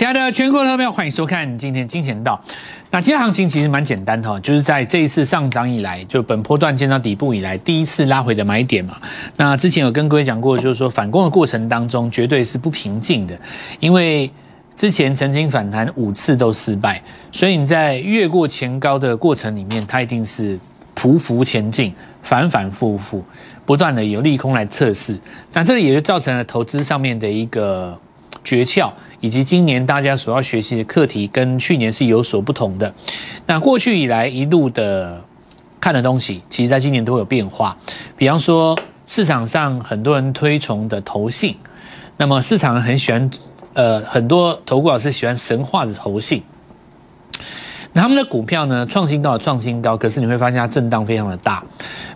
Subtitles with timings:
[0.00, 2.42] 亲爱的全国投票，欢迎收看今天金钱道。
[2.90, 8.96] 那今天行情其实蛮简单哈，就是在这一次上涨以来，就本波段见到底部以来第一次拉回的买点嘛。
[9.36, 13.38] 那之前有跟各位讲过，就是说反攻的过程当中绝对是不平静的，
[13.78, 14.30] 因为
[14.74, 20.58] 之前曾经反弹五次都失败，所以你在越过前高的过程里面，它一定是
[20.96, 23.22] 匍匐前进，反反复复，
[23.66, 25.18] 不断的有利空来测试。
[25.52, 27.94] 那这个也就造成了投资上面的一个
[28.42, 28.90] 诀窍。
[29.20, 32.92] 以及今年大家所要学习的课题跟去年是有所不同的。
[33.46, 35.22] 那过去以来一路的
[35.80, 37.76] 看的东西，其实在今年都有变化。
[38.16, 41.56] 比方说市场上很多人推崇的投信，
[42.16, 43.30] 那么市场很喜欢，
[43.74, 46.42] 呃，很多投顾老师喜欢神话的投信。
[47.92, 51.62] 那他们的股票呢，创新高创新高，可是你会发现它震荡非常的大。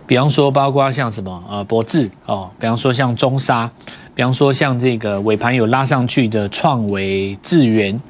[0.07, 3.69] 比方说，包括像什么呃博智哦，比方说像中沙。
[4.15, 8.01] 比方说，像这个尾盘有拉上去的创维、智源，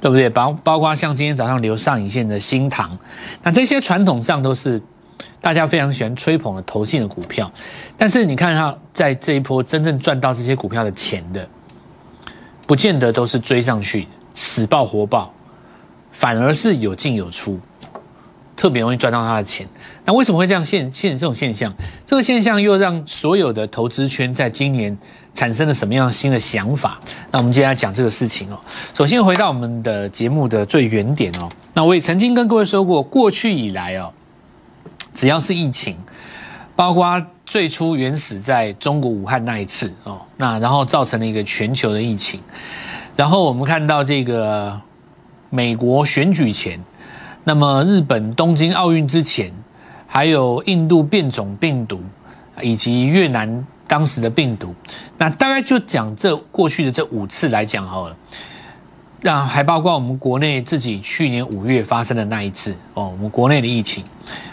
[0.00, 0.30] 对不对？
[0.30, 2.96] 包包括像今天早上留上影线的新塘，
[3.42, 4.80] 那这些传统上都是
[5.40, 7.50] 大家非常喜欢吹捧的投信的股票。
[7.96, 11.44] 但是你看它在这一波真正赚到这些股票的钱的，
[12.64, 15.34] 不见得都是追上去死抱活抱，
[16.12, 17.58] 反而是有进有出，
[18.54, 19.66] 特别容易赚到他的钱。
[20.04, 21.74] 那为什么会这样现现这种现象？
[22.06, 24.96] 这个现象又让所有的投资圈在今年。
[25.38, 26.98] 产生了什么样新的想法？
[27.30, 28.58] 那我们接下来讲这个事情哦。
[28.92, 31.48] 首先回到我们的节目的最原点哦。
[31.74, 34.10] 那我也曾经跟各位说过，过去以来哦，
[35.14, 35.96] 只要是疫情，
[36.74, 42.40] 包括最初原始在中国武汉那一次哦，那然后造成了一个全球的疫情，
[43.14, 44.80] 然后我们看到这个
[45.50, 46.82] 美国选举前，
[47.44, 49.52] 那么日本东京奥运之前，
[50.08, 52.00] 还有印度变种病毒，
[52.60, 53.64] 以及越南。
[53.88, 54.74] 当时的病毒，
[55.16, 58.16] 那大概就讲这过去的这五次来讲好了，
[59.22, 64.04] 那还包括我们国内自己去年五月发生的那一次哦，我们国内的疫情，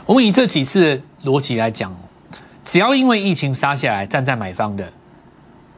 [0.06, 1.94] 我们以这几次逻辑来讲，
[2.64, 4.90] 只要因为疫情杀下来，站在买方的，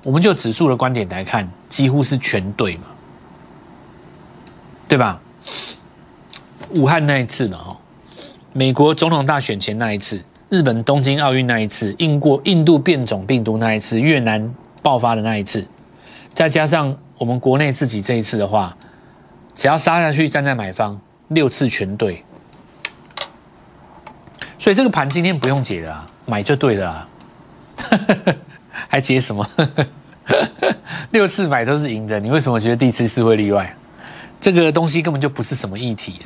[0.03, 2.83] 我们就指数的观点来看，几乎是全对嘛，
[4.87, 5.19] 对吧？
[6.69, 7.75] 武汉那一次呢，哦，
[8.53, 10.23] 美国总统大选前那一次。
[10.49, 15.67] 日本东京奥运那一次，印过印度变种病毒那一次，越南爆发的那一次，
[16.33, 18.75] 再加上我们国内自己这一次的话，
[19.53, 20.97] 只要杀下去，站在买方，
[21.27, 22.23] 六次全对。
[24.57, 27.07] 所以这个盘今天不用解了，买就对了，
[28.71, 29.45] 还解什么？
[31.11, 33.75] 六次买都是赢的，你为什么觉得第一次是会例外？
[34.39, 36.21] 这个东西根本就不是什么议题。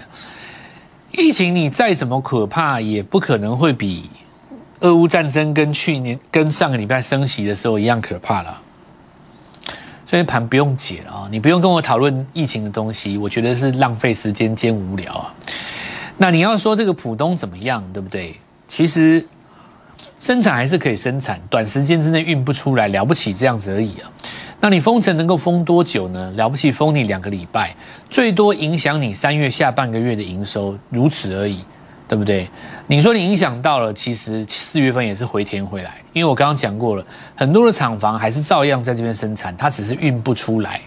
[1.12, 4.10] 疫情你再怎么可怕，也不可能会比
[4.80, 8.62] 俄乌战争跟去年、跟上个礼拜升息的时候一样可怕了。
[10.06, 15.34] 所以盘不用解了啊，你不用跟我讨论疫情的东西，我觉得是浪费时间兼无聊啊。
[16.18, 18.36] 那你要说这个浦东怎么样，对不对？
[18.68, 19.26] 其实
[20.20, 24.12] 生产还是可以生产，短时间之内运不出来，了不起这样子而已啊。
[24.64, 26.32] 那你封城能够封多久呢？
[26.38, 27.76] 了不起封你两个礼拜，
[28.12, 31.66] 最多影响你三月下半个月的营收，如此而已，
[32.08, 32.48] 对不对？
[32.86, 37.04] 你说你影响到了，其实四月份也是回填回来，因为我刚刚讲过了，
[37.36, 40.80] 很多的厂房还是照样在这边生产，它只是运不出来，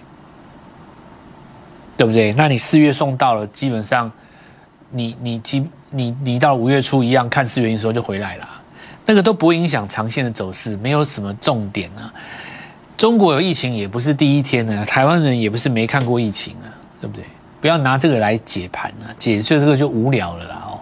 [1.97, 2.33] 对不对？
[2.35, 4.09] 那你四月送到了，基本上
[4.91, 8.49] 你你基你你到五月初一样看四月营收就回来了，
[9.05, 12.15] 那个都不会影响长线的走势，没有什么重点啊。
[12.97, 17.25] 中国有疫情也不是第一天呢，台湾人也不是没看过疫情啊，对不对？
[17.61, 20.79] 不要拿这个来解盘啊，解就这个就无聊了啦哦。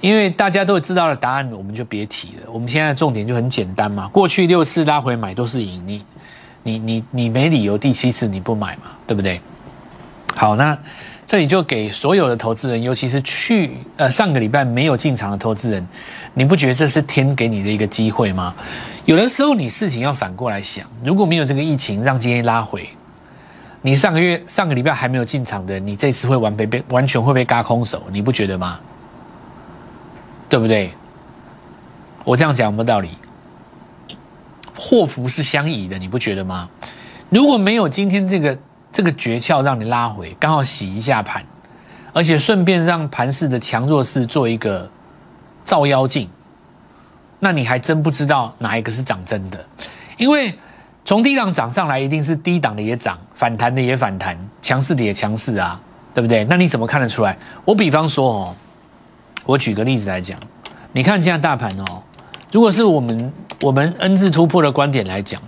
[0.00, 2.50] 因为大家都知道的答案，我们就别提了。
[2.50, 6.02] 我们现在重点就很简单嘛，过去六次拉回买都是盈利
[6.62, 9.40] 你你你没理由第七次你不买嘛，对不对？
[10.34, 10.76] 好，那
[11.30, 15.86] 这里就给所有的投资人，尤其是去呃上个礼拜没有进场的投资人。
[16.34, 18.52] 你不觉得这是天给你的一个机会吗？
[19.04, 22.88] 有的时候你事情要反过来想，如果没有这个疫情让今天拉回，
[23.80, 28.80] 你上个月上个礼拜还没有进场的，你这次会完被被完全会被嘎空手，你不觉得吗？
[30.48, 30.90] 对不对？
[32.24, 33.10] 我这样讲有没有道理？
[34.74, 36.68] 祸福是相依的，你不觉得吗？
[37.28, 38.58] 如果没有今天这个
[39.00, 41.42] 这个诀窍让你拉回，刚好洗一下盘，
[42.12, 44.86] 而且顺便让盘势的强弱势做一个。
[45.64, 46.28] 照妖镜，
[47.38, 49.64] 那你还真不知道哪一个是涨真的，
[50.18, 50.52] 因为
[51.04, 55.80] 从低档涨上来，一定是低档的也涨，反弹的也反弹，强势的也强势啊，
[56.12, 56.44] 对不对？
[56.44, 57.38] 那你怎么看得出来？
[57.64, 58.56] 我比方说哦，
[59.46, 60.38] 我举个例子来讲，
[60.92, 62.02] 你看现在大盘哦，
[62.52, 63.32] 如果是我们
[63.62, 65.40] 我们 N 字突破的观点来讲，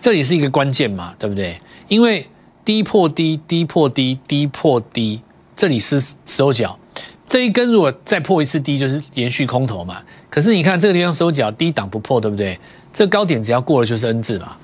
[0.00, 1.60] 这里是一个关键嘛，对不对？
[1.90, 2.26] 因为。
[2.62, 5.22] 低破低，低破低，低破低，
[5.56, 6.78] 这里是收脚。
[7.26, 10.02] 这一根如果再破一次低，就是连续空头嘛。
[10.28, 12.60] 可是你看这个地方收脚，低档不破，对不对？
[12.92, 14.56] 这高点只要过了就是 N 字嘛。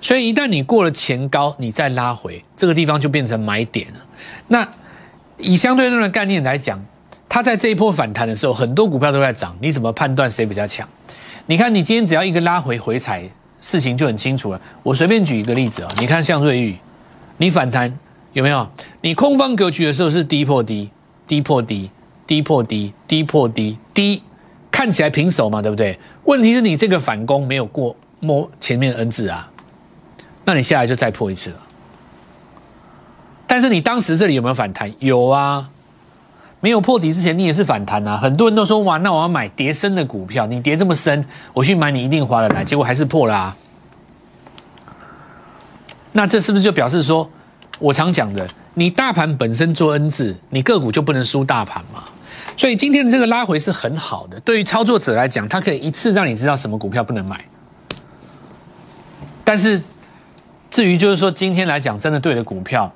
[0.00, 4.00] 所以一旦你过了前高，你再拉回这个地方就变成买点了。
[4.48, 4.68] 那
[5.38, 6.84] 以相对论的概念来讲，
[7.28, 10.86] 它在这一波反弹的时候，很多股票都在涨，你怎么判断谁比较强？
[11.46, 13.30] 你看你今天只要一个拉回回踩，
[13.62, 14.60] 事情就很清楚了。
[14.82, 16.76] 我随便举一个例子啊，你看像瑞玉，
[17.38, 17.98] 你反弹
[18.34, 18.68] 有没有？
[19.00, 20.90] 你空方格局的时候是低破低，
[21.26, 21.90] 低破低，
[22.26, 24.22] 低破低，低破低，低，
[24.70, 25.98] 看起来平手嘛，对不对？
[26.24, 29.48] 问题是你这个反攻没有过摸前面的 N 字啊。
[30.44, 31.56] 那你下来就再破一次了，
[33.46, 34.92] 但是你当时这里有没有反弹？
[34.98, 35.70] 有啊，
[36.62, 38.16] 没有破底之前你也是反弹啊。
[38.16, 41.22] 很多人都说哇，那我要买跌深的股票，你跌这么深，
[41.52, 42.64] 我去买你一定划得来。
[42.64, 43.54] 结果还是破啦。
[46.12, 47.30] 那这是不是就表示说，
[47.78, 52.04] 我常讲的，你大盘本身做 N 字，你个股就不能输大盘嘛？
[52.56, 57.44] 所以今天的这个拉回是很好的，对于操作者来讲，它可以一次让你知道什么股票不能买，
[59.44, 59.82] 但是。
[60.70, 62.90] 至于就是说，今天来讲，真的对的股票，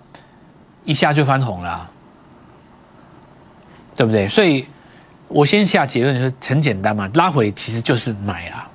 [0.86, 1.90] 一下就翻红了，
[3.96, 4.28] 对不对？
[4.28, 4.66] 所以，
[5.26, 8.68] 我先下结论就是很简单嘛，拉回其实就是买啊。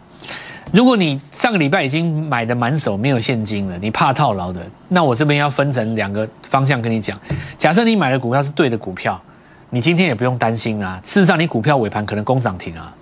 [0.74, 7.20] 如果你上个礼拜已经买的满手，没有现金了，你怕套牢的，那我这边要分成两个方向跟你讲。
[7.58, 9.22] 假设你买的股票是对的股票，
[9.70, 11.00] 你今天也不用担心啊。
[11.04, 12.94] 事实上，你股票尾盘可能攻涨停啊。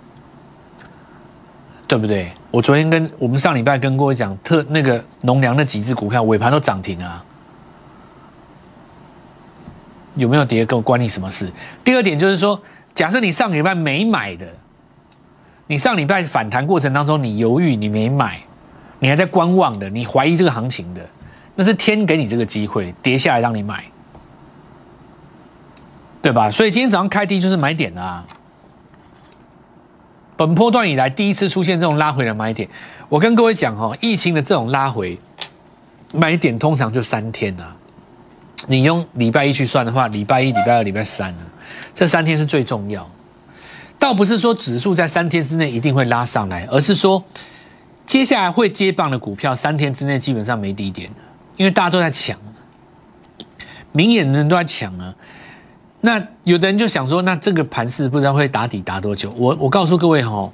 [1.86, 2.30] 对不对？
[2.52, 7.24] 我昨天跟我们上礼拜跟各位讲，特那个农粮那几只股票尾盘都涨停啊，
[10.14, 11.50] 有没有跌跟我关你什么事？
[11.84, 12.60] 第二点就是说，
[12.94, 14.46] 假设你上礼拜没买的，
[15.66, 18.40] 你上礼拜反弹过程当中你犹豫你没买，
[18.98, 21.00] 你还在观望的，你怀疑这个行情的，
[21.54, 23.84] 那是天给你这个机会跌下来让你买，
[26.20, 26.50] 对吧？
[26.50, 28.26] 所以今天早上开低就是买点啊。
[30.36, 32.68] 本波段以来第一次出现这种拉回的买点，
[33.08, 35.18] 我跟各位讲哦，疫情的这种拉回
[36.12, 37.76] 买点通常就三天啊。
[38.66, 41.42] 你用礼拜一去算的话，礼拜一、礼拜二、礼拜三呢，
[41.94, 43.08] 这三天是最重要。
[43.98, 47.22] 倒不是说指数在三天之内一定会拉上来，而是说
[48.06, 51.10] 接下来会接棒的股票三天之内基本上没低点
[51.56, 52.38] 因为大家都在抢，
[53.92, 55.14] 明眼人都在抢啊。
[56.00, 59.30] 那有的人就想说，那这个盘势不知道会打底打多久？
[59.36, 60.50] 我我告诉各位哈，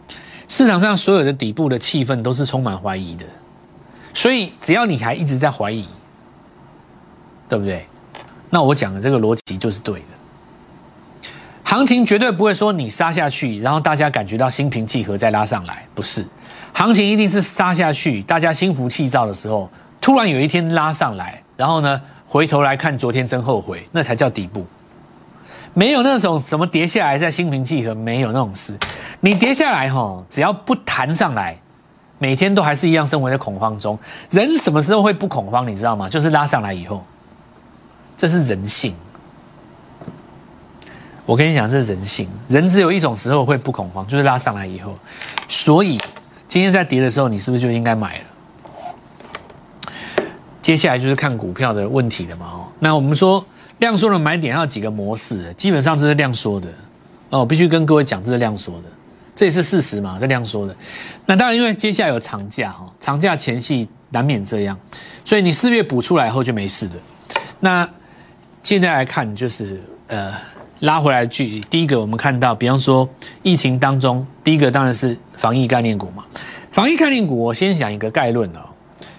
[0.49, 3.25] 市场上所有的底部的气氛都是充满怀疑的，
[4.13, 5.87] 所以只要你还一直在怀疑，
[7.49, 7.87] 对不对？
[8.57, 11.29] 那我讲的这个逻辑就是对的。
[11.63, 16.25] 行情绝对不会说你杀下去，然后大家感觉到心平气和再拉上来，不是。
[16.73, 19.69] 行情一定是杀下去，大家心浮气躁的时候，
[20.01, 24.65] 突然有一天拉上来，然后呢回头来看昨天真后悔，那才叫底部。
[25.75, 28.75] 没有那种什么跌下来再心平气和，没有那种事。
[29.21, 31.55] 你跌下来哈，只要不弹上来，
[32.17, 33.99] 每天都还是一样生活在恐慌中。
[34.31, 35.69] 人什么时候会不恐慌？
[35.69, 36.09] 你知道吗？
[36.09, 37.05] 就是拉上来以后，
[38.17, 38.95] 这是人性。
[41.25, 42.29] 我跟你讲，这是人性。
[42.49, 44.95] 人只有一种时候会不恐慌，就是拉上来以后。
[45.49, 45.99] 所以
[46.49, 48.25] 今天在跌的时候，你是不是就应该买了？
[50.63, 52.47] 接下来就是看股票的问题了嘛？
[52.47, 53.45] 哦，那我们说。
[53.81, 56.67] 量缩的买点要几个模式，基本上这是量缩的
[57.29, 58.85] 哦，必须跟各位讲这是量缩的，
[59.35, 60.75] 这也是事实嘛，这量缩的。
[61.27, 64.79] 那当然，因为接下来有长假哈，长假前夕难免这样，
[65.27, 66.95] 所以你四月补出来后就没事的。
[67.61, 67.87] 那
[68.67, 70.35] 现在来看，就是呃
[70.81, 73.09] 拉回来距离第一个我们看到，比方说
[73.45, 76.25] 疫情当中，第一个当然是防疫概念股嘛。
[76.73, 78.59] 防疫概念股，我先讲一个概论哦，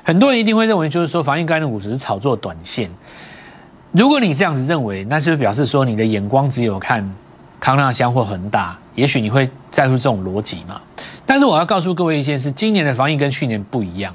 [0.03, 2.89] 很多人一定会认为就是说防疫概念股只是炒作短线。
[3.93, 7.09] 如果你这样子认为，那就表示说你的眼光只有看
[7.57, 10.81] 康纳香或恒大，也许你会在乎这种逻辑嘛？
[11.25, 14.13] 但是我要告诉各位一件事：今年的防疫跟去年不一样。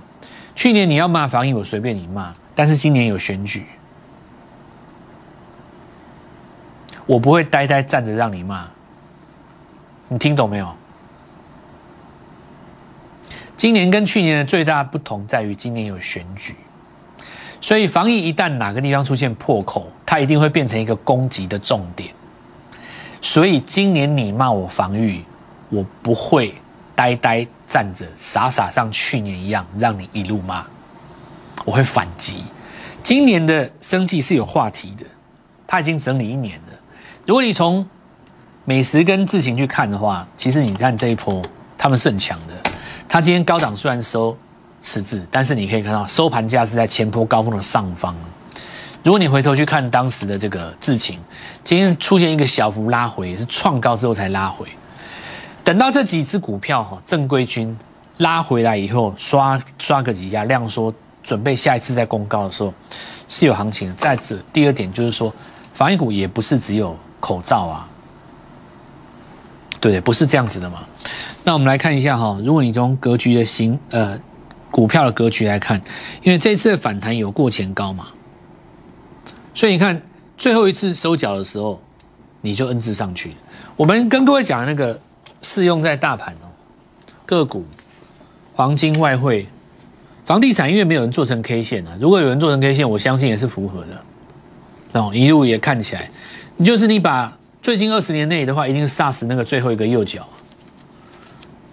[0.54, 3.64] 去年你要骂防疫，我随便你骂；但是今年有选举，
[7.06, 8.66] 我不会呆呆站着让你骂。
[10.08, 10.74] 你听懂没有？
[13.56, 16.56] 今年跟去年的最大不同在于，今年有选举。
[17.60, 22.12] 所以防疫一旦哪个地方出现破口，它一定会变成一个攻击的重点。
[23.20, 25.22] 所以今年你骂我防御，
[25.68, 26.54] 我不会
[26.96, 30.64] 呆呆站着，傻傻像去年一样让你一路骂，
[31.64, 32.44] 我会反击。
[33.00, 35.06] 今年的生计是有话题的，
[35.68, 36.71] 它已经整理一年了。
[37.24, 37.86] 如果你从
[38.64, 41.42] 美食跟自行去看的话，其实你看这一波，
[41.78, 42.70] 他们是很强的。
[43.08, 44.36] 它今天高档虽然收。
[44.84, 48.16] 十字，但是你可以看到收盘价是在前坡高峰的上方，
[49.04, 51.20] 如果你回头去看当时的这个智情，
[51.62, 54.66] 今天出现一个小幅拉回，是创高之后才拉回。
[55.62, 57.78] 等到这几只股票哈正规军
[58.16, 62.74] 拉回来以后，刷刷个几下量缩，准备下一次再攻高的时候，
[63.28, 63.94] 是有行情。
[63.94, 65.32] 再者，第二点就是说，
[65.72, 67.88] 防疫股也不是只有口罩啊，
[69.80, 70.80] 对，不是这样子的嘛。
[71.44, 74.18] 那我们来看一下哈，如果你从格局的形呃
[74.70, 75.80] 股票的格局来看，
[76.22, 78.08] 因为这次的反弹有过前高嘛，
[79.54, 80.02] 所以你看
[80.36, 81.80] 最后一次收脚的时候，
[82.40, 83.36] 你就 N 字上去。
[83.76, 85.00] 我们跟各位讲的那个。
[85.44, 86.46] 适用在大盘哦，
[87.26, 87.66] 个股、
[88.54, 89.48] 黄金、外汇、
[90.24, 91.98] 房地产，因为没有人做成 K 线啊。
[92.00, 95.00] 如果有人做成 K 线，我相信也是符合的。
[95.00, 96.08] 哦，一路也看起来，
[96.64, 100.26] 就是你把最近二十年内的话，一定是 SARS 那个最后一个右脚，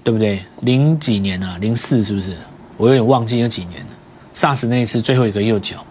[0.03, 0.39] 对不对？
[0.61, 2.35] 零几年啊，零四是不是？
[2.77, 3.87] 我有点忘记那几年了。
[4.33, 5.85] SARS 那一次最后一个右脚，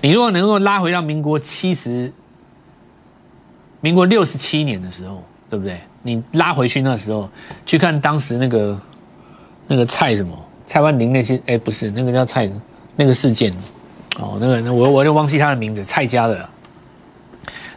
[0.00, 2.12] 你如果能够拉回到民国七十、
[3.80, 5.78] 民国六十七年的时候，对不对？
[6.02, 7.30] 你拉回去那时候
[7.64, 8.80] 去看当时那个
[9.68, 12.50] 那个蔡什么蔡万林那些哎不是那个叫蔡
[12.96, 13.54] 那个事件
[14.18, 16.48] 哦那个我我就忘记他的名字蔡家的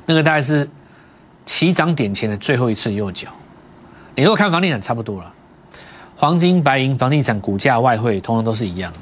[0.05, 0.67] 那个大概是
[1.45, 3.29] 起涨点前的最后一次右脚。
[4.15, 5.31] 你如果看房地产差不多了，
[6.15, 8.93] 黄金白银房地产股价外汇通通都是一样。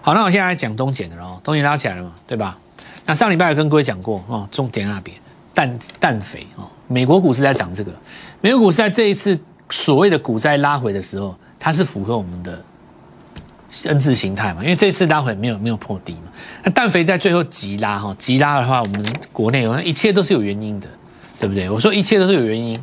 [0.00, 2.56] 好，那我现在来讲东碱的喽，东碱拉起来了嘛，对吧？
[3.04, 5.16] 那上礼拜有跟各位讲过哦，重点那边
[5.54, 7.92] 氮氮肥哦，美国股市在涨这个。
[8.40, 9.38] 美国股市在这一次
[9.70, 12.62] 所谓的股灾拉回的时候，它是符合我们的
[13.84, 14.62] N 字形态嘛？
[14.62, 16.30] 因为这次拉回没有没有破底嘛。
[16.62, 20.86] 那氮肥在最后急拉哈，急拉的话，我们国内有一切都是有原因的，
[21.40, 21.70] 对不对？
[21.70, 22.78] 我说一切都是有原因。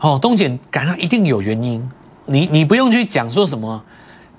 [0.00, 1.88] 哦，东碱赶上一定有原因，
[2.26, 3.80] 你你不用去讲说什么，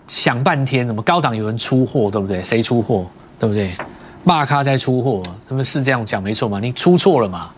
[0.08, 2.44] 想半天什么高档有人出货，对不对？
[2.44, 3.08] 谁出货，
[3.40, 3.72] 对不对？
[4.26, 6.60] 骂咖在出货，他们是这样讲没错嘛？
[6.60, 7.50] 你出错了嘛？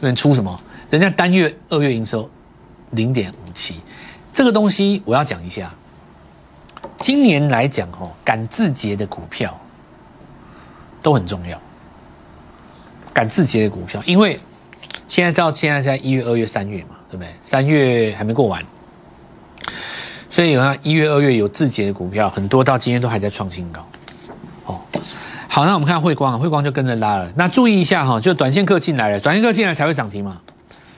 [0.00, 0.60] 那出什么？
[0.90, 2.28] 人家单月二月营收
[2.90, 3.76] 零点五七，
[4.32, 5.74] 这个东西我要讲一下。
[6.98, 9.58] 今年来讲，哦，赶字节的股票
[11.02, 11.58] 都很重要。
[13.12, 14.38] 赶字节的股票，因为
[15.08, 17.28] 现在到现在在一月、二月、三月嘛，对不对？
[17.42, 18.62] 三月还没过完，
[20.28, 23.86] 所以有看一月、二月有字节的股票很多，到今天都还在创新高。
[24.66, 24.80] 哦，
[25.48, 27.32] 好，那我们看汇光啊，汇光就跟着拉了。
[27.36, 30.38] 那注意一下哈，就短线客进来了，短线客进来才会涨停嘛。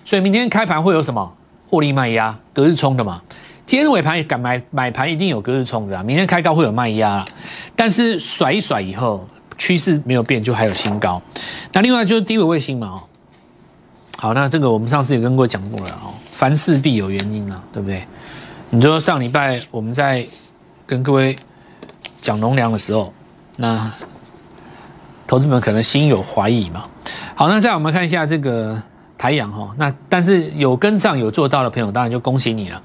[0.04, 1.32] 所以明天开盘会有什么
[1.68, 3.22] 获利卖压、隔日冲的嘛？
[3.68, 6.02] 今天尾盘也敢买买盘，一定有隔日冲的啊。
[6.02, 7.22] 明天开高会有卖压，
[7.76, 11.20] 但是甩一甩以后，趋势没有变，就还有新高。
[11.74, 13.02] 那另外就是低位卫星嘛，哦，
[14.16, 18.02] 好，那这个我们上次也跟各位讲过了哦，凡事必有原因啊，对不对？
[18.70, 20.26] 你说上礼拜我们在
[20.86, 21.36] 跟各位
[22.22, 23.12] 讲农粮的时候，
[23.56, 23.92] 那
[25.26, 26.84] 投资们可能心有怀疑嘛。
[27.34, 28.82] 好，那再我们看一下这个。
[29.18, 32.80] 台阳哈，那但是有跟上有做到的朋友，当然就恭喜你了。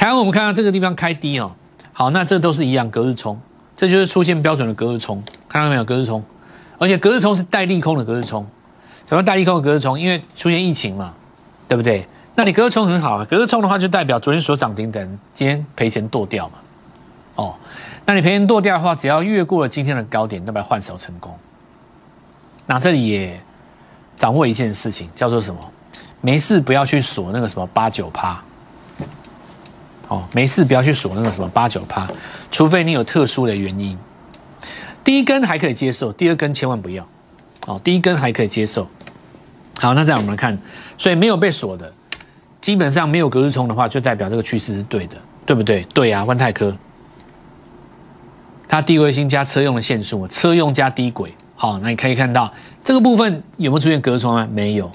[0.00, 1.54] 台湾我们看到这个地方开低哦，
[1.92, 3.38] 好，那这都是一样隔日冲，
[3.76, 5.84] 这就是出现标准的隔日冲，看到没有？
[5.84, 6.24] 隔日冲，
[6.78, 8.46] 而且隔日冲是带利空的隔日冲。
[9.04, 10.00] 什么带利空的隔日冲？
[10.00, 11.12] 因为出现疫情嘛，
[11.68, 12.08] 对不对？
[12.34, 16.54] 那你隔日冲很好啊，隔日冲的话就代表昨天所涨停的今天赔钱剁掉嘛。
[17.34, 17.54] 哦，
[18.06, 21.36] 那你赔钱剁掉的话，只要越过了今天的高点，代表换手成功。
[22.64, 23.38] 那这里也。
[24.16, 25.60] 掌握一件事情叫做什么？
[26.22, 28.42] 没事不要去锁那个什么八九趴，
[30.10, 32.06] 哦，没事不要去锁那个什么八九趴，
[32.50, 33.96] 除非你有特殊的原因。
[35.04, 37.06] 第一根还可以接受，第二根千万不要。
[37.66, 38.88] 哦，第一根还可以接受。
[39.78, 40.58] 好，那再我们来看，
[40.98, 41.92] 所以没有被锁的，
[42.60, 45.84] 基本上没有隔日冲的话，就代表这个趋势是对的，对不对？
[45.94, 46.76] 对啊，万泰科，
[48.68, 51.32] 它低轨星加车用的限速，车用加低轨。
[51.54, 52.52] 好，那你可以看到
[52.82, 54.48] 这个部分有没有出现隔冲啊？
[54.52, 54.90] 没有，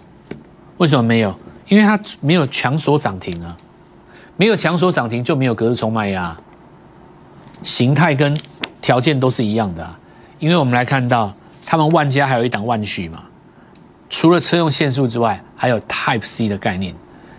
[0.77, 1.33] 为什么没有？
[1.67, 3.55] 因为它没有强锁涨停啊，
[4.37, 6.35] 没有强锁涨停就没有隔日冲卖压，
[7.63, 8.37] 形态跟
[8.81, 9.95] 条件都是一样的。
[10.39, 11.33] 因为我们来看到，
[11.65, 13.23] 他们万家还有一档万续嘛，
[14.09, 16.93] 除了车用限速之外，还有 Type C 的概念，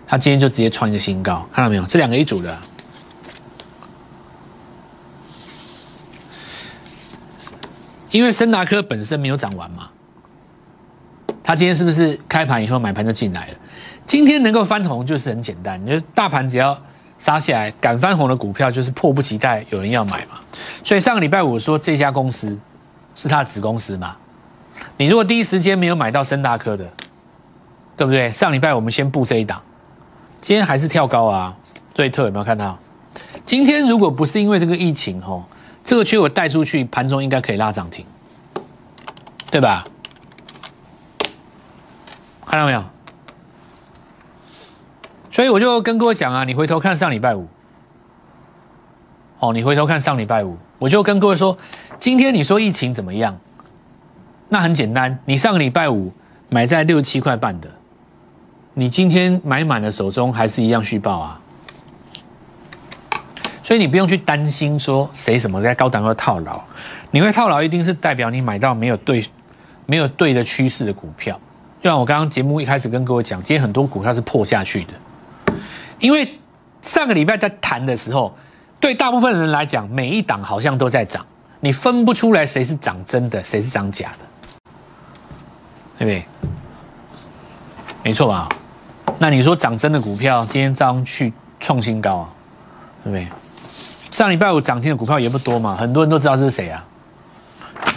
[0.07, 1.83] 它今天就直接创一个新高，看到没有？
[1.83, 2.57] 这两个一组的。
[8.09, 9.89] 因为森达科本身没有涨完嘛，
[11.43, 13.53] 他今天是不是开盘以后买盘就进来了？
[14.07, 16.75] 今天能够翻红就是很简单，你就大盘只要
[17.19, 20.39] 杀下来，敢翻红的股票就是迫不及待有人要买嘛。
[20.83, 22.57] 所以上个礼拜五说这家公司
[23.13, 24.15] 是他的子公司嘛，
[24.95, 26.89] 你如果第一时间没有买到森达科的，
[27.97, 28.31] 对不对？
[28.31, 29.61] 上礼拜我们先布这一档，
[30.39, 31.55] 今天还是跳高啊。
[31.93, 32.77] 对特有没有看到？
[33.43, 35.43] 今天如果不是因为这个疫情吼。
[35.83, 38.05] 这个区我带出去，盘中应该可以拉涨停，
[39.49, 39.85] 对吧？
[42.45, 42.83] 看到没有？
[45.37, 47.47] 所以我就跟各位讲啊，你回头看上礼拜五，
[49.37, 51.55] 哦，你回头看上礼拜五，我就跟各位说，
[51.99, 53.37] 今天你说疫情怎么样？
[54.49, 56.11] 那很简单，你上个礼拜五
[56.49, 57.69] 买在六七块半的，
[58.73, 61.39] 你今天买满了手中还是一样续报啊。
[63.61, 66.59] 所以你不用去担心说谁什么在高档要套牢，
[67.11, 69.23] 你会套牢一定是代表你买到没有对
[69.85, 71.39] 没有对的趋势的股票。
[71.79, 74.93] 就像我刚刚节目一开始跟各位讲，今天很多股票是破下去的。
[75.99, 76.39] 因为
[76.81, 78.35] 上个礼拜在谈的时候，
[78.79, 81.25] 对大部分人来讲，每一档好像都在涨，
[81.59, 84.71] 你分不出来谁是涨真的，谁是涨假的，
[85.97, 86.25] 对不对？
[88.03, 88.47] 没错吧？
[89.19, 92.29] 那你说涨真的股票今天照样去创新高啊，
[93.03, 93.27] 对不对？
[94.11, 96.85] 上礼拜五涨停的股票也不多嘛，很多人都知道这是谁啊。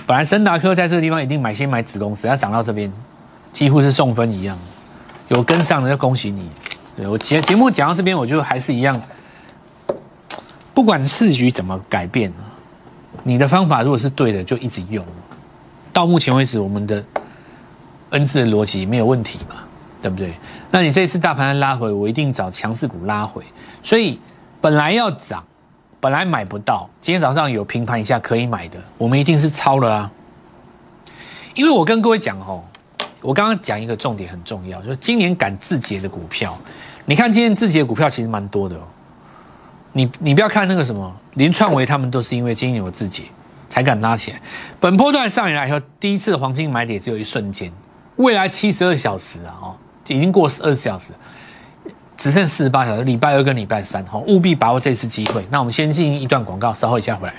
[0.07, 2.93] 本来森达科在这个地方一定买先买子公司，它涨到这边
[3.53, 4.59] 几乎是送分一样，
[5.29, 6.51] 有跟上的就恭喜你。
[7.09, 9.01] 我节节目讲到这边，我就还是一样，
[10.75, 12.33] 不管市局怎么改变，
[13.23, 15.05] 你的方法如果是对的，就一直用。
[15.93, 17.05] 到目前为止，我们的
[18.11, 19.57] N 字的逻辑没有问题嘛，
[20.01, 20.35] 对不对？
[20.71, 23.43] 那你这次大盘拉回，我一定找强势股拉回。
[23.83, 24.19] 所以
[24.61, 25.45] 本来要涨，
[25.99, 30.11] 本来买不到，今天早上有平盘一下可以买的，我们一定是超了啊。
[31.55, 32.63] 因为我跟各位讲哦，
[33.21, 36.57] 我刚刚讲一个重点很重要，就是今年敢自结的股票。
[37.07, 38.83] 你看今天自己的股票其实蛮多的哦，
[39.93, 43.25] 你你不要看那个什么林创维他们都是因为今天有自己
[43.69, 44.41] 才敢拉起来。
[44.79, 47.73] 本波段上来以后，第一次黄金买点只有一瞬间，
[48.17, 49.77] 未来七十二小时啊，哦，
[50.07, 51.07] 已经过二十小时，
[52.17, 55.47] 只剩四十八小时，礼拜二跟礼拜三，哈，务必把握这次机会。
[55.51, 57.35] 那我们先进行一段广告，稍后一下回来。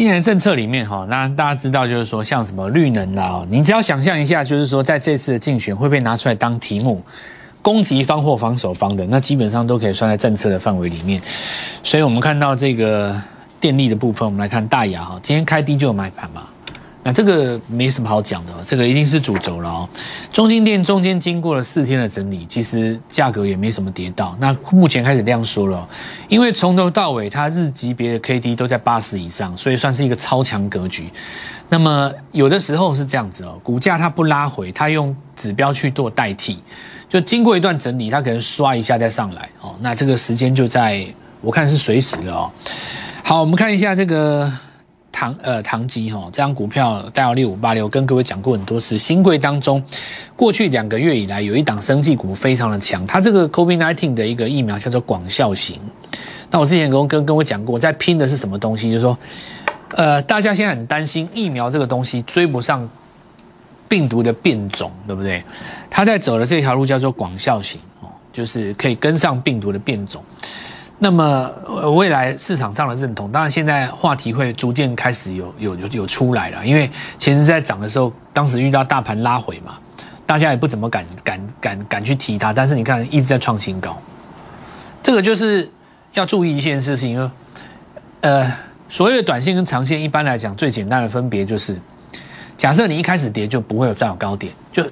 [0.00, 7.02] 今年政策里面哈，那大家知道就是说，像什么绿能啦，你只要想象一下，就是说在这次的竞选会被拿出来当题目，
[7.60, 11.20] 攻击方或防守方的，那基本上都可以算在政策的范围里面。
[11.82, 13.14] 所以我们看到这个
[13.60, 16.44] 电力的部分，我们来看大雅哈，今天开低就有买盘嘛。
[17.02, 19.88] 那这个没什么好讲的，这个一定是主轴了哦。
[20.30, 24.36] 中金店中间经过了四天的整理，其实价格也没什么跌到。
[24.38, 25.88] 那目前开始量缩了，
[26.28, 31.10] 因为从头到尾它日级别的 K D 都在八十以上，所以算是一个超强格局。
[31.70, 36.62] 那么有的时候是这样子哦，股价它不拉回，它用指标去做代替，
[37.08, 39.74] 就经过一段整理，它可能刷一下再上来哦。
[39.80, 41.06] 那这个时间就在
[41.40, 42.50] 我看是随时了哦。
[43.24, 44.52] 好，我们看一下这个。
[45.20, 48.96] 唐呃唐吉哈，这张股票代号六五八六，跟各位讲过很多次。
[48.96, 49.84] 新贵当中，
[50.34, 55.78] 过去两个月以来有一档生技股非常的强，它这个 COVID nineteen 的一个疫苗叫做广效型。
[56.50, 58.90] 那我之前跟跟跟我讲过，在拼的是什么东西？
[58.90, 59.18] 就是说，
[59.90, 62.88] 呃，大家现在很担心疫苗这个东西追不上
[63.90, 65.44] 病毒的变种，对不对？
[65.90, 70.24] 他在走的这条路叫做广效型哦，就是可以跟上病毒的变种。
[71.02, 71.50] 那么
[71.96, 79.78] 未来市场上的认同，当然现在话题会逐渐开始有有有有出来了，因为前实在涨的时候，当时遇到大盘拉回嘛，
[80.26, 83.98] 大家也不怎么敢敢敢敢去提它，但是你看一直在创新高，
[85.02, 85.70] 这个就是
[86.12, 87.30] 要注意一件事情，因为
[88.20, 88.52] 呃，
[88.90, 91.80] 所谓的短线跟长线，一般来讲最简单的分别就是，
[92.58, 94.84] 假设你一开始跌就不会有再有高点，就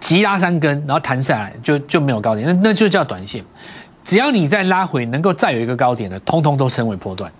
[0.00, 3.44] 急拉三根，然后弹下来就就没有高点，那那就叫短线。
[4.08, 7.30] 只要你再拉回，能够再有一个高点的，通通都称为破段，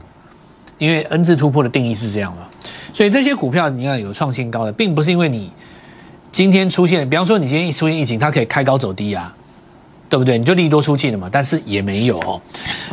[0.76, 2.42] 因为 N 字突破的定义是这样嘛。
[2.92, 5.50] 所以这些股票你要有创新高的，并不是因为你
[6.30, 9.34] 今天出现，比方说你今天一出现疫情，它可以开高走低啊，
[10.10, 10.36] 对不对？
[10.36, 11.30] 你就利多出气了嘛。
[11.32, 12.38] 但是也没有哦。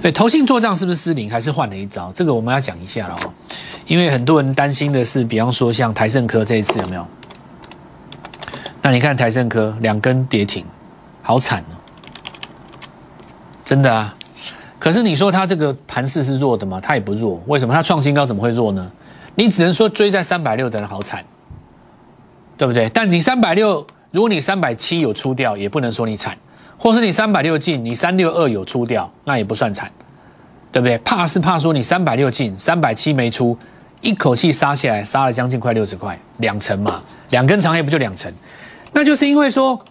[0.02, 2.10] 对，投信做账是不是失灵，还是换了一招？
[2.14, 3.34] 这个我们要讲一下了哦。
[3.88, 7.06] 因为很多人担心的是，比方说像台盛科这一次有没有？
[8.82, 10.64] 那你看台盛科两根跌停，
[11.22, 11.75] 好惨哦。
[13.66, 14.16] 真的啊，
[14.78, 16.80] 可是你说它这个盘势是弱的吗？
[16.80, 17.74] 它也不弱，为什么？
[17.74, 18.92] 它创新高怎么会弱呢？
[19.34, 21.26] 你只能说追在三百六的人好惨，
[22.56, 22.88] 对不对？
[22.90, 26.34] 但你三百六，如果你三百七有出掉，也不能说你惨；
[26.78, 29.92] 或是你三百六进，你三六二有出掉，那也不算惨，
[30.72, 30.96] 对不对？
[31.00, 33.58] 怕是怕说你三百六进，三百七没出，
[34.02, 37.02] 一口气杀下来，杀了将近快六十块，两成嘛，
[37.32, 38.32] 两根长黑不就两成？
[38.92, 39.84] 那就是因为说，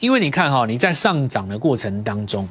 [0.00, 2.46] 因为你看哈，你在上涨的过程当中。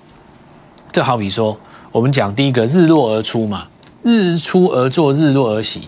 [0.92, 1.58] 这好比说，
[1.92, 3.68] 我们讲第一个日落而出嘛，
[4.04, 5.88] 日出而作，日落而息。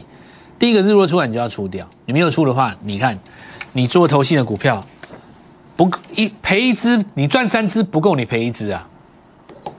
[0.57, 1.85] 第一个日落出来，你就要出掉。
[2.05, 3.19] 你没有出的话，你看，
[3.73, 4.85] 你做投信的股票，
[5.75, 8.87] 不一赔一只，你赚三只不够，你赔一只啊，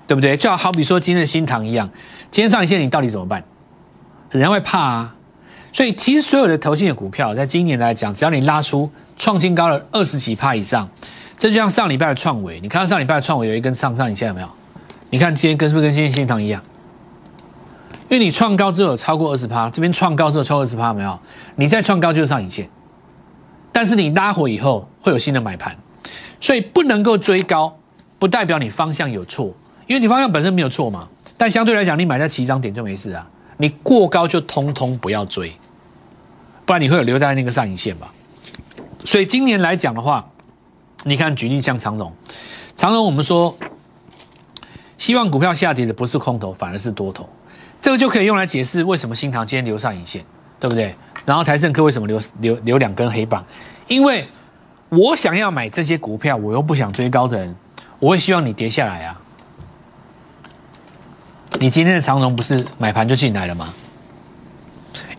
[0.07, 0.37] 对不对？
[0.37, 1.89] 就好比说今天的新塘一样，
[2.31, 3.43] 今天上一线你到底怎么办？
[4.31, 5.15] 人家会怕啊。
[5.73, 10.87] 所以其实所有的投信的股票，在今年来讲，只要你拉出创新高了二十几趴以上，
[11.39, 14.49] 这就像上礼拜的创维，你看到上礼拜的创维有一根上上影线有没有？
[15.11, 16.63] 你看今天跟是不是跟今天新塘一样？
[18.09, 21.19] 因为你创高之后超过二十趴，这边创高之后超过二十趴没有？
[21.57, 22.69] 你再创高就是上影线，
[23.73, 25.77] 但是你拉回以后会有新的买盘，
[26.39, 27.77] 所以不能够追高，
[28.19, 29.55] 不代表你方向有错，
[29.87, 31.09] 因为你方向本身没有错嘛。
[31.37, 33.27] 但相对来讲，你买在起涨点就没事啊。
[33.57, 35.53] 你过高就通通不要追，
[36.65, 38.13] 不然你会有留在那个上影线吧。
[39.05, 40.29] 所以今年来讲的话，
[41.05, 42.13] 你看举例像长荣，
[42.77, 43.57] 长荣我们说，
[45.05, 47.29] 希望股票下跌的不是空头，反而是多头。
[47.83, 50.25] 这个就可以用来解释为什么新塘今天留上影线，
[50.59, 50.95] 对不对？
[51.27, 53.45] 然后台盛科为什么留留留两根黑棒？
[53.87, 54.27] 因为
[54.89, 57.55] 我想要买这些股票，我又不想追高的人，
[57.99, 59.21] 我会希望你跌下来啊。
[61.61, 63.75] 你今天的长龙不是买盘就进来了吗？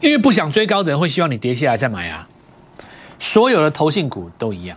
[0.02, 2.28] 因为不想追高的人会希望你跌下来再买啊。
[3.20, 4.76] 所有的投信股都一样，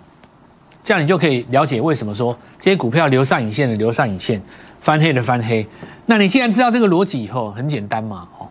[0.84, 4.42] 这样你就可以了解为什么说这些股票留上影线的留上影线。
[4.80, 5.66] 翻黑的翻黑，
[6.06, 8.48] 那你既然知道这个逻辑以后，很简单嘛，哦，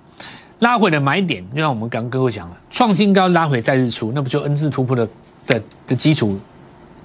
[0.60, 5.08] 拉回的买点，就像我们刚刚各位讲了，创新高拉回再日出，那不就 N 字突破的
[5.46, 6.40] 的的基础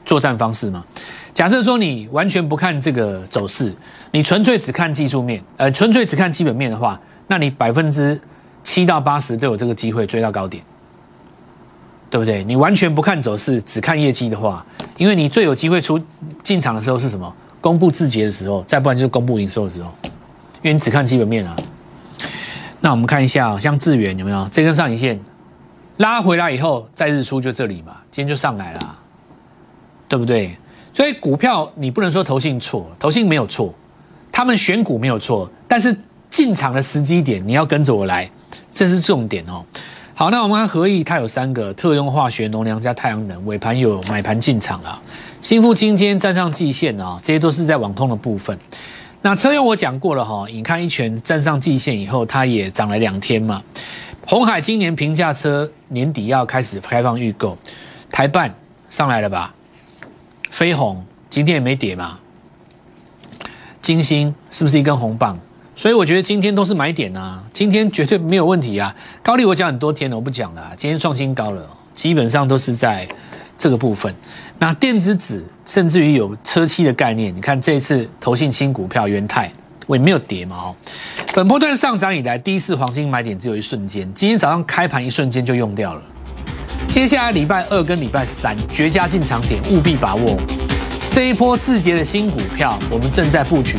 [0.04, 0.84] 作战方式吗？
[1.32, 3.74] 假设说你完全不看这个走势，
[4.10, 8.20] 你纯粹只看技术面，呃，纯粹只看基本面的话，那你百分之
[8.62, 10.62] 七到八十都有这个机会追到高点，
[12.10, 12.44] 对不对？
[12.44, 14.64] 你完全不看走势，只看业绩的话，
[14.98, 15.98] 因为你最有机会出
[16.42, 17.34] 进场的时候是什么？
[17.62, 19.90] 公布字节的时候，再不然就是公布营收的时候，
[20.60, 21.56] 因为你只看基本面啊。
[22.80, 25.18] 那我们看一下，像智源有没有这根上影线
[25.98, 28.98] 拉回来以后，再日出就这里嘛，今天就上来了，
[30.08, 30.56] 对不对？
[30.92, 33.72] 所以股票你不能说投信错，投信没有错，
[34.32, 35.96] 他们选股没有错，但是
[36.28, 38.28] 进场的时机点你要跟着我来，
[38.72, 39.64] 这是重点哦。
[40.14, 45.00] 好，那我们看合意，它有三个特用化学、农粮加太阳能，尾盘有买盘进场了。
[45.40, 48.56] 新富今天站上季线啊，这些都是在网通的部分。
[49.22, 53.62] 那车用我讲过了哈，你看一拳站上季线以后，它也涨了两天嘛。
[54.26, 57.56] 红海今年平价车年底要开始开放预购，
[58.10, 58.54] 台办
[58.90, 59.54] 上来了吧？
[60.50, 62.18] 飞鸿今天也没跌嘛。
[63.80, 65.38] 金星是不是一根红棒？
[65.74, 68.94] 所以我觉得今天都是买点啊，今天绝对没有问题啊。
[69.22, 70.72] 高利我讲很多天了，我不讲了。
[70.76, 73.08] 今天创新高了，基本上都是在
[73.58, 74.14] 这个部分。
[74.58, 79.50] 那电子纸甚至于有车漆的概念，你看这次投信新股票元泰，
[79.86, 80.74] 我也没有跌嘛。
[81.34, 86.02] 本波段上涨以来第一次黄金买点只有一瞬间，今天早上开盘一瞬间就用掉了。
[86.88, 90.36] 接下来礼拜二跟礼拜三绝佳进场点，务必把握。
[91.10, 93.78] 这一波字节的新股票，我们正在布局。